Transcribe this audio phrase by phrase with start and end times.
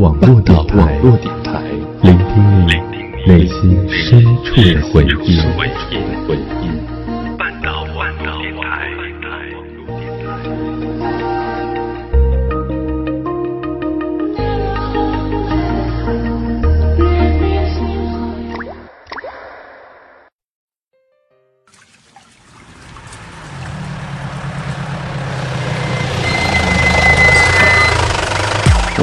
[0.00, 1.60] 网络电台，
[2.00, 2.72] 聆听你
[3.30, 5.38] 内心深处的回忆。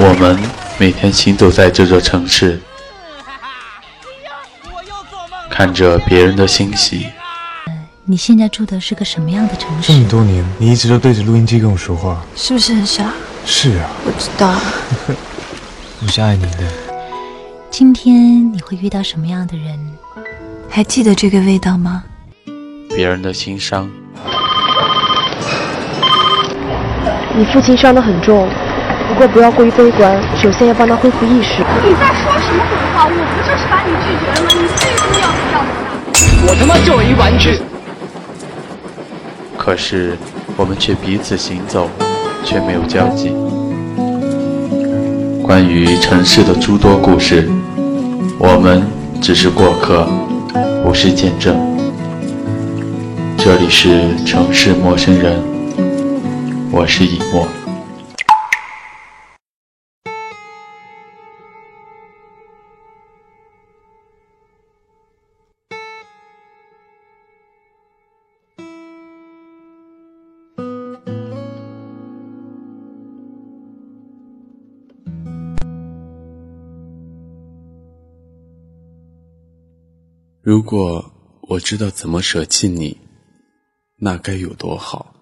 [0.00, 0.36] 我们
[0.80, 2.60] 每天行走在这座城市，
[5.50, 7.08] 看着别人的欣喜。
[8.04, 9.92] 你现在住的是个什么样的城市？
[9.92, 13.12] 这么多年，你一直都对着录音机跟我说话，是不是很傻？
[13.44, 14.54] 是啊，我知道。
[16.00, 16.58] 我是爱你的。
[17.70, 19.76] 今天你会遇到什么样的人？
[20.70, 22.04] 还记得这个味道吗？
[22.90, 23.90] 别人的心伤。
[27.36, 28.48] 你父亲伤得很重。
[29.08, 31.62] 不过不要过于悲观，首先要帮他恢复意识。
[31.82, 33.06] 你在说什么鬼话？
[33.06, 34.48] 我不就是把你拒绝了吗？
[34.54, 35.56] 你最终要不要
[36.44, 37.58] 我我他妈就一玩具。
[39.56, 40.16] 可是
[40.56, 41.90] 我们却彼此行走，
[42.44, 43.34] 却没有交集。
[45.42, 47.48] 关于城市的诸多故事，
[48.38, 48.86] 我们
[49.22, 50.06] 只是过客，
[50.84, 51.56] 不是见证。
[53.38, 55.42] 这里是城市陌生人，
[56.70, 57.48] 我是以沫。
[80.48, 81.12] 如果
[81.42, 82.96] 我知道怎么舍弃你，
[83.98, 85.14] 那该有多好。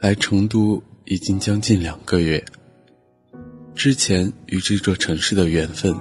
[0.00, 2.42] 来成都已经将近两个月。
[3.74, 5.94] 之前与这座城市的缘分，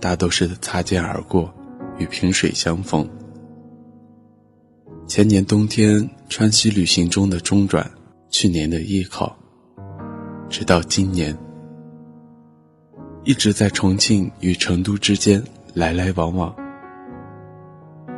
[0.00, 1.54] 大都是擦肩而过，
[1.98, 3.08] 与萍水相逢。
[5.06, 7.88] 前年冬天川西旅行中的中转，
[8.28, 9.38] 去年的艺考，
[10.50, 11.36] 直到今年，
[13.22, 15.42] 一直在重庆与成都之间
[15.74, 16.54] 来来往往。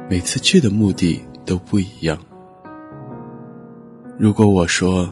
[0.08, 2.18] 每次去的目的都不一样。
[4.22, 5.10] 如果我说，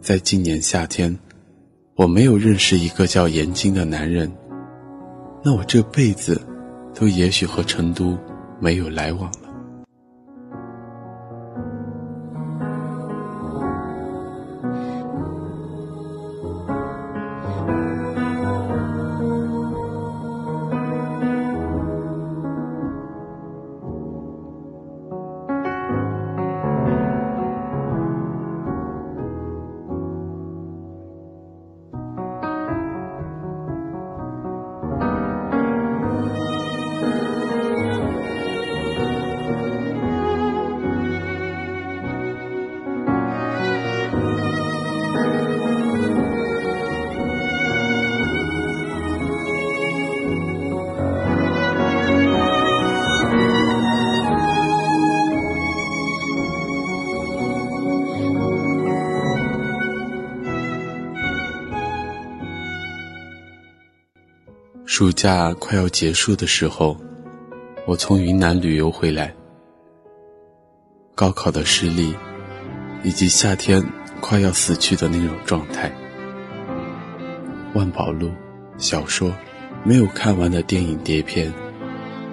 [0.00, 1.16] 在今年夏天，
[1.94, 4.28] 我没有认识一个叫严晶的男人，
[5.44, 6.42] 那我这辈子，
[6.92, 8.18] 都也许和成都
[8.60, 9.47] 没有来往了。
[64.98, 66.96] 暑假快要结束的时候，
[67.86, 69.32] 我从云南旅游回来。
[71.14, 72.12] 高考的失利，
[73.04, 73.80] 以及夏天
[74.20, 75.88] 快要死去的那种状态。
[77.74, 78.32] 万宝路
[78.76, 79.32] 小说，
[79.84, 81.54] 没有看完的电影碟片，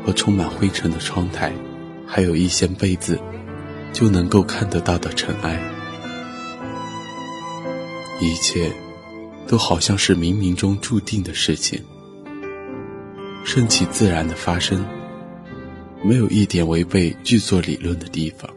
[0.04, 1.54] 和充满灰尘的窗台，
[2.08, 3.20] 还有一掀被子
[3.94, 5.62] 就能够看得到的尘埃，
[8.20, 8.72] 一切
[9.46, 11.80] 都好像是冥冥中注定的事情。
[13.46, 14.84] 顺其自然的发生，
[16.04, 18.50] 没有一点违背剧作理论的地方。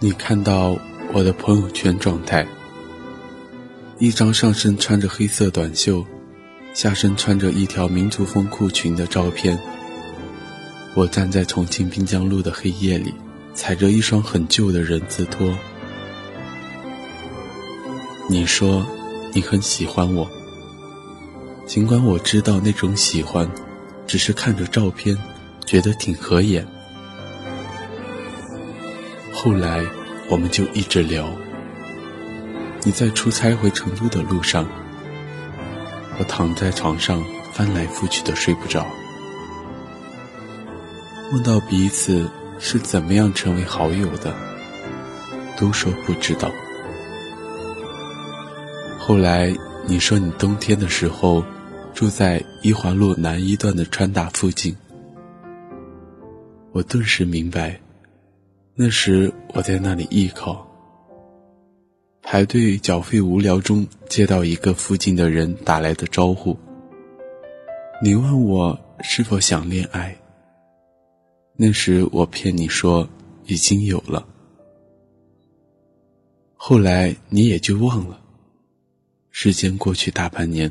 [0.00, 0.74] 你看到
[1.12, 2.46] 我的朋友圈状态，
[3.98, 6.02] 一张上身穿着黑色短袖，
[6.72, 9.56] 下身穿着一条民族风裤裙的照片。
[10.94, 13.12] 我站在重庆滨江路的黑夜里，
[13.52, 15.54] 踩着一双很旧的人字拖。
[18.30, 18.84] 你说，
[19.34, 20.26] 你很喜欢我。
[21.66, 23.48] 尽管我知道那种喜欢，
[24.06, 25.16] 只是看着照片，
[25.64, 26.66] 觉得挺合眼。
[29.32, 29.84] 后来，
[30.28, 31.28] 我们就一直聊。
[32.82, 34.68] 你在出差回成都的路上，
[36.18, 38.86] 我躺在床上翻来覆去的睡不着，
[41.32, 44.34] 问到彼此是怎么样成为好友的，
[45.56, 46.50] 都说不知道。
[48.98, 49.54] 后来
[49.86, 51.44] 你说你冬天的时候
[51.94, 54.76] 住在一环路南一段的川大附近，
[56.72, 57.80] 我顿时明白。
[58.74, 60.66] 那时我在那里艺考，
[62.20, 66.58] 排队缴费无聊中接到一个附近的人打来的招呼。
[68.02, 70.16] 你问我是否想恋爱？
[71.56, 73.08] 那时我骗你说
[73.46, 74.26] 已经有了，
[76.56, 78.20] 后来你也就忘了。
[79.30, 80.68] 时间过去大半年，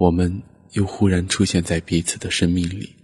[0.00, 0.42] 我们
[0.72, 2.99] 又忽然出现在彼此的生命里。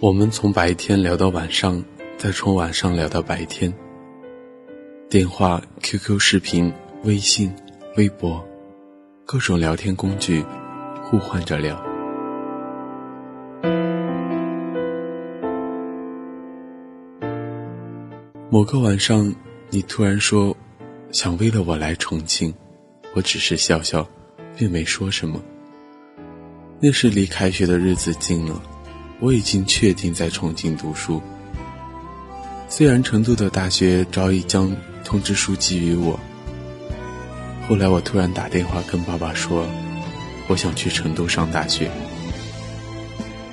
[0.00, 1.82] 我们从白天聊到晚上，
[2.16, 3.72] 再从晚上聊到白天。
[5.10, 6.72] 电话、QQ 视频、
[7.02, 7.52] 微信、
[7.96, 8.40] 微博，
[9.24, 10.44] 各种聊天工具，
[11.02, 11.76] 互换着聊。
[18.48, 19.34] 某个晚上，
[19.68, 20.56] 你突然说
[21.10, 22.54] 想为了我来重庆，
[23.14, 24.08] 我只是笑笑，
[24.56, 25.42] 并没说什么。
[26.78, 28.62] 那时离开学的日子近了。
[29.20, 31.20] 我已经确定在重庆读书。
[32.68, 34.74] 虽然成都的大学早已将
[35.04, 36.18] 通知书寄予我，
[37.66, 39.66] 后来我突然打电话跟爸爸说，
[40.46, 41.90] 我想去成都上大学，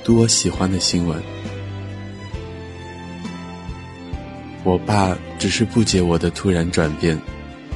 [0.04, 1.22] 读我喜欢的新闻。
[4.64, 7.20] 我爸只是不解我的突然转变，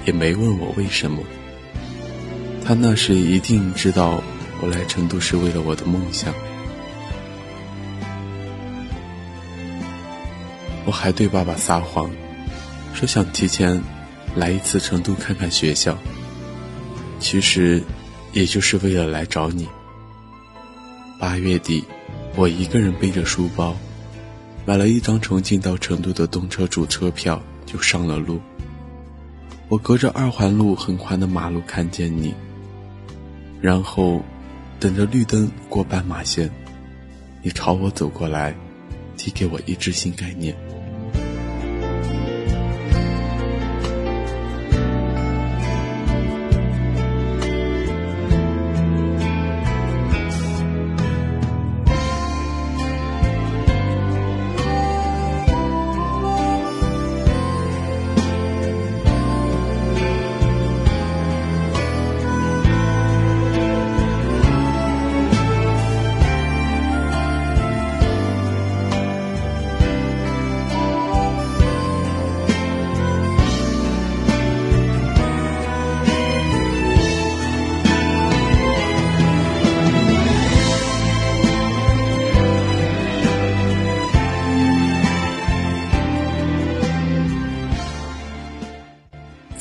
[0.06, 1.24] 也没问我为什么。
[2.66, 4.22] 他那时一定知道
[4.62, 6.34] 我来成都是为了我的梦想。
[10.90, 12.10] 我还对爸爸撒谎，
[12.96, 13.80] 说想提前
[14.36, 15.96] 来一次成都看看学校。
[17.20, 17.80] 其实，
[18.34, 19.70] 也就是为了来找你。
[21.20, 21.86] 八月底，
[22.36, 23.78] 我一个人背着书包，
[24.66, 28.42] 买了一张重庆到成都的动车主车票，就上了路。
[29.68, 32.34] 我隔着二环路很宽的马路看见你，
[33.62, 34.24] 然后
[34.80, 36.50] 等着绿灯过斑马线，
[37.44, 38.56] 你朝我走过来，
[39.16, 40.58] 递给我一支新概念。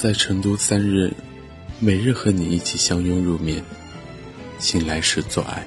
[0.09, 1.13] 在成都三日，
[1.81, 3.63] 每日和你一起相拥入眠，
[4.59, 5.63] 醒来时做爱，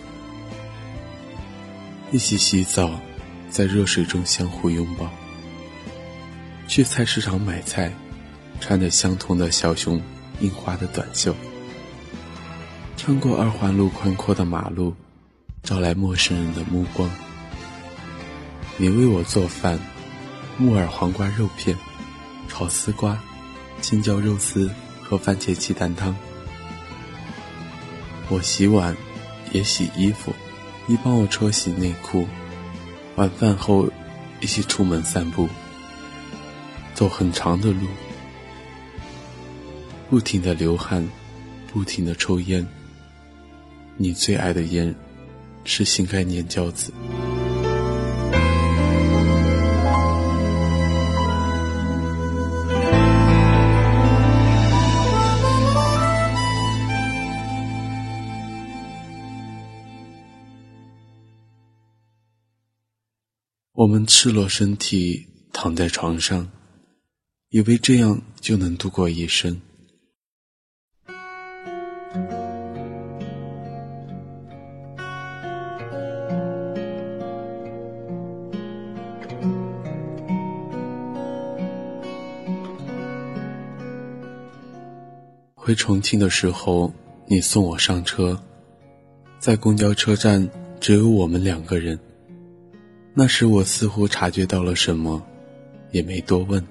[2.11, 2.99] 一起洗澡，
[3.51, 5.07] 在热水中相互拥抱。
[6.67, 7.93] 去菜市场买菜，
[8.59, 10.01] 穿着相同的小熊
[10.39, 11.35] 印花的短袖，
[12.97, 14.91] 穿过二环路宽阔的马路，
[15.61, 17.07] 招来陌生人的目光。
[18.75, 19.79] 你为我做饭，
[20.57, 21.77] 木耳黄瓜肉片，
[22.47, 23.21] 炒丝瓜。
[23.81, 24.69] 青椒肉丝
[25.01, 26.15] 和番茄鸡蛋汤。
[28.29, 28.95] 我洗碗，
[29.51, 30.33] 也洗衣服，
[30.85, 32.27] 你帮我搓洗内裤。
[33.15, 33.89] 晚饭后，
[34.39, 35.49] 一起出门散步，
[36.93, 37.87] 走很长的路，
[40.09, 41.05] 不停的流汗，
[41.73, 42.65] 不停的抽烟。
[43.97, 44.95] 你最爱的烟，
[45.65, 46.93] 是新概念胶子。
[63.81, 66.51] 我们赤裸身体躺在床上，
[67.49, 69.59] 以为这样就能度过一生。
[85.55, 86.93] 回重庆的时候，
[87.25, 88.39] 你送我上车，
[89.39, 90.47] 在公交车站
[90.79, 91.99] 只有我们两个人。
[93.13, 95.21] 那时我似乎察觉到了什么，
[95.91, 96.65] 也没多问。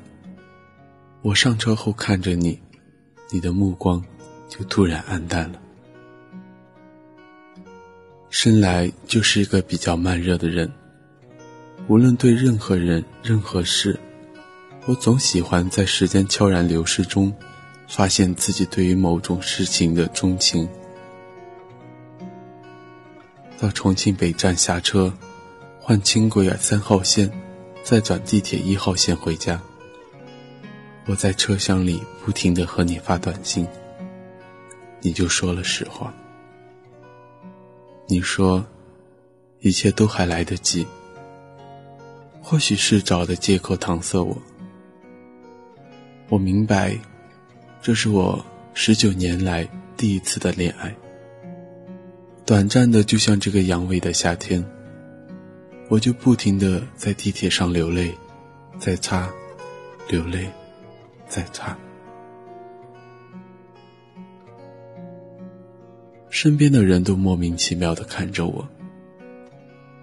[1.23, 2.61] 我上车后看着你，
[3.31, 4.03] 你的目光
[4.49, 5.61] 就突然暗淡了。
[8.31, 10.71] 生来就是一个比较慢热的人，
[11.89, 13.99] 无论对任何人、任何事，
[14.87, 17.33] 我总喜欢在时间悄然流逝中。
[17.93, 20.69] 发现自己对于某种事情的钟情。
[23.59, 25.13] 到重庆北站下车，
[25.83, 27.29] 换轻轨三号线，
[27.83, 29.61] 再转地铁一号线回家。
[31.07, 33.67] 我在车厢里不停的和你发短信，
[35.01, 36.15] 你就说了实话。
[38.07, 38.65] 你说，
[39.61, 40.87] 一切都还来得及。
[42.43, 44.37] 或许是找的借口搪塞我。
[46.29, 46.97] 我明白。
[47.83, 48.45] 这是我
[48.75, 50.95] 十九年来第一次的恋爱，
[52.45, 54.63] 短暂的，就像这个阳痿的夏天。
[55.91, 58.15] 我就不停的在地铁上流泪，
[58.79, 59.29] 再擦，
[60.09, 60.49] 流泪，
[61.27, 61.77] 再擦。
[66.29, 68.67] 身边的人都莫名其妙的看着我。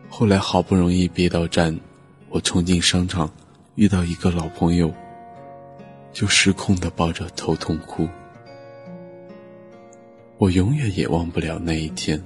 [0.10, 1.74] 后来好不容易憋到站，
[2.28, 3.32] 我冲进商场，
[3.76, 4.94] 遇到一个老朋友。
[6.12, 8.10] 就失控的抱着头痛哭，
[10.38, 12.22] 我永远也忘不了那一天。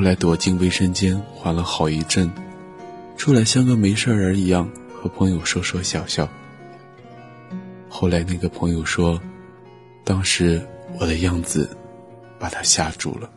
[0.00, 2.32] 后来躲进卫生间，缓了好一阵，
[3.18, 6.26] 出来像个没事人一样和朋友说说笑笑。
[7.86, 9.20] 后来那个朋友说，
[10.02, 10.66] 当时
[10.98, 11.76] 我的样子
[12.38, 13.30] 把他吓住了。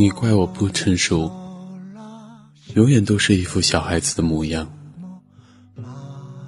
[0.00, 1.30] 你怪我不成熟，
[2.72, 4.66] 永远都是一副小孩子的模样。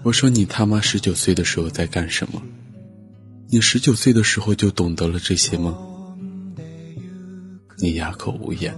[0.03, 2.41] 我说你他妈十九岁的时候在干什么？
[3.51, 5.77] 你十九岁的时候就懂得了这些吗？
[7.77, 8.75] 你哑口无言。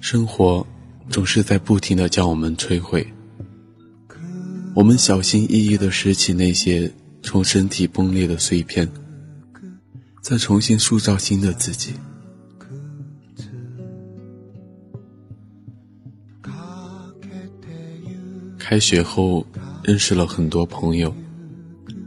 [0.00, 0.66] 生活
[1.08, 3.06] 总是在不停的将我们摧毁，
[4.74, 8.90] 我们小心翼翼的拾起那些从身体崩裂的碎片。
[10.24, 11.92] 再重新塑造新的自己。
[18.58, 19.46] 开学后
[19.82, 21.14] 认识了很多朋友，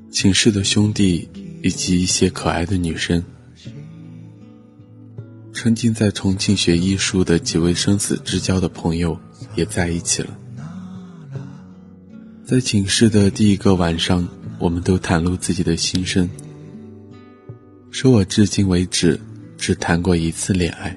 [0.10, 1.30] 寝室的兄弟
[1.62, 3.24] 以及一些可爱的女生。
[5.54, 9.16] 曾经在重庆学艺术的几位生死之交的朋友
[9.56, 10.36] 也在一起了。
[12.44, 16.28] 在寝室的第一个晚上，我们都袒露自己的心声。
[18.00, 19.20] 说我至今为止
[19.58, 20.96] 只谈过一次恋爱，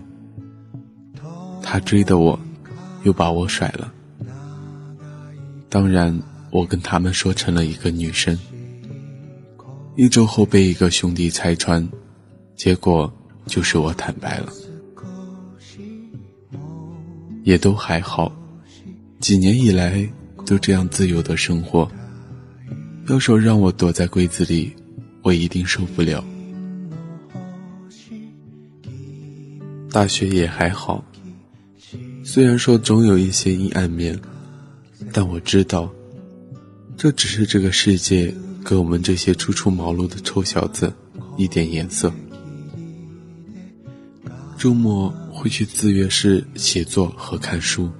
[1.63, 2.39] 他追的我，
[3.05, 3.91] 又把我甩了。
[5.71, 6.15] 当然，
[6.51, 8.39] 我跟他们说成了一个女生，
[9.97, 11.89] 一周后被一个兄弟拆穿，
[12.55, 13.11] 结果
[13.47, 14.53] 就是我坦白了，
[17.45, 18.31] 也都还好。
[19.21, 20.07] 几年以来
[20.45, 21.91] 都这样自由的生活，
[23.09, 24.77] 要说让我躲在柜子里，
[25.23, 26.23] 我一定受不了。
[29.91, 31.05] 大学也还好，
[32.23, 34.19] 虽然说总有一些阴暗面，
[35.13, 35.91] 但我知道，
[36.97, 38.33] 这只是这个世界
[38.65, 40.93] 给我们这些初出茅庐的臭小子
[41.37, 42.13] 一点颜色。
[44.57, 47.91] 周末会去自乐室写作和看书。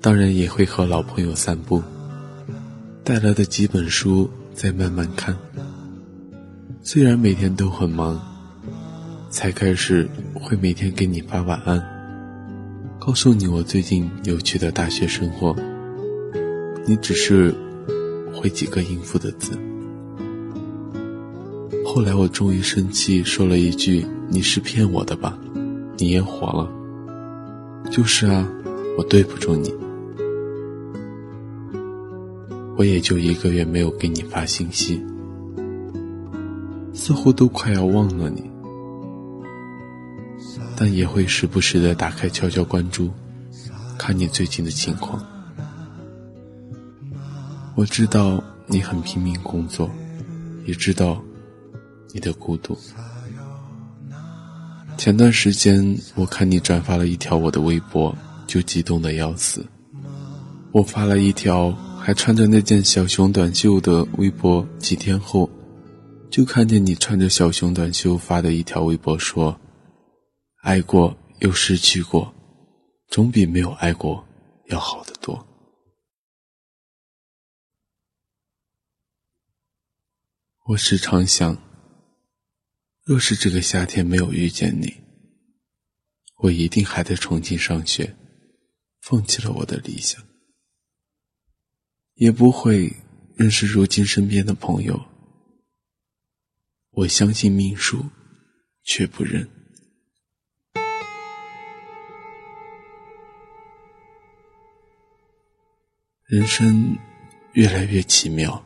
[0.00, 1.82] 当然也会和老朋友散步，
[3.02, 5.34] 带来的几本书再慢慢看。
[6.82, 8.20] 虽然每天都很忙，
[9.34, 11.84] 才开始会每天给你发晚安，
[13.00, 15.52] 告诉你我最近有趣的大学生活。
[16.86, 17.52] 你只是
[18.32, 19.58] 回几个应付的字。
[21.84, 25.36] 后来我终于生气，说了一句：“你是骗我的吧？
[25.98, 26.70] 你也火了。”
[27.90, 28.48] 就是啊，
[28.96, 29.74] 我对不住你。
[32.76, 35.04] 我也就一个月没有给你发信息，
[36.92, 38.48] 似乎都快要忘了你，
[40.76, 43.10] 但也会时不时的打开悄悄关注，
[43.98, 45.24] 看你最近的情况。
[47.74, 49.90] 我知道你很拼命工作，
[50.64, 51.22] 也知道
[52.12, 52.78] 你的孤独。
[54.96, 58.16] 前段时间我看你转发了一条我的微博，
[58.46, 59.64] 就激动的要死。
[60.72, 61.76] 我发了一条。
[62.04, 65.48] 还穿着那件小熊短袖的微博，几天后，
[66.28, 69.58] 就看见你穿着小熊短袖发的一条微博，说
[70.64, 72.34] ：“爱过又失去过，
[73.08, 74.26] 总比没有爱过
[74.68, 75.46] 要好得多。”
[80.64, 81.58] 我时常想，
[83.02, 85.02] 若是这个夏天没有遇见你，
[86.36, 88.16] 我一定还在重庆上学，
[89.02, 90.26] 放弃了我的理想。
[92.14, 92.90] 也不会
[93.36, 94.98] 认识如今身边的朋友。
[96.92, 98.06] 我相信命数，
[98.82, 99.46] 却不认。
[106.26, 106.96] 人生
[107.52, 108.62] 越来越奇妙，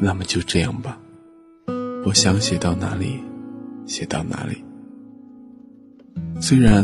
[0.00, 0.98] 那么就这样吧。
[2.06, 3.22] 我想写到哪里，
[3.84, 4.64] 写到哪里。
[6.40, 6.82] 虽然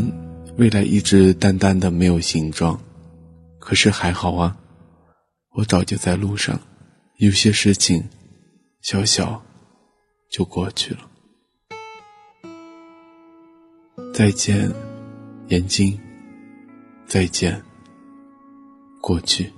[0.59, 2.79] 未来一直淡淡的没有形状，
[3.57, 4.55] 可是还好啊。
[5.53, 6.59] 我早就在路上，
[7.17, 8.07] 有些事情，
[8.81, 9.43] 小小
[10.29, 10.99] 就过去了。
[14.13, 14.71] 再见，
[15.47, 15.99] 眼睛。
[17.07, 17.59] 再见，
[19.01, 19.51] 过去。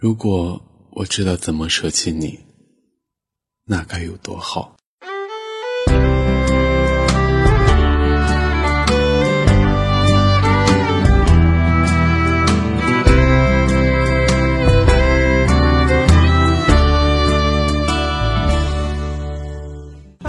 [0.00, 0.58] 如果
[0.92, 2.40] 我知道怎么舍弃你，
[3.66, 4.74] 那该有多好。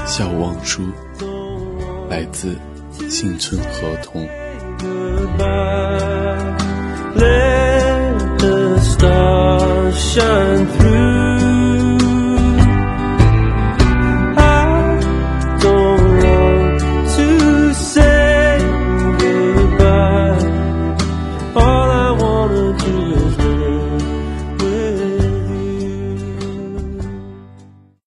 [0.05, 0.83] 笑忘书，
[2.09, 2.59] 来自
[3.09, 4.27] 幸村合同。
[10.13, 11.00] shine through